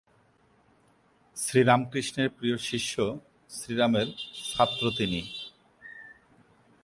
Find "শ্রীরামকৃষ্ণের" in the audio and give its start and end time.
1.37-2.29